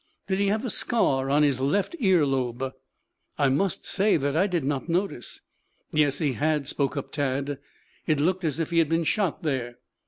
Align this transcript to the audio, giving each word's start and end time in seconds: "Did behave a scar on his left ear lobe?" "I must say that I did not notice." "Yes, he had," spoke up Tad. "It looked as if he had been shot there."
"Did 0.25 0.39
behave 0.39 0.65
a 0.65 0.69
scar 0.71 1.29
on 1.29 1.43
his 1.43 1.61
left 1.61 1.95
ear 1.99 2.25
lobe?" 2.25 2.73
"I 3.37 3.49
must 3.49 3.85
say 3.85 4.17
that 4.17 4.35
I 4.35 4.47
did 4.47 4.63
not 4.63 4.89
notice." 4.89 5.41
"Yes, 5.91 6.17
he 6.17 6.33
had," 6.33 6.65
spoke 6.65 6.97
up 6.97 7.11
Tad. 7.11 7.59
"It 8.07 8.19
looked 8.19 8.43
as 8.43 8.59
if 8.59 8.71
he 8.71 8.79
had 8.79 8.89
been 8.89 9.03
shot 9.03 9.43
there." 9.43 9.75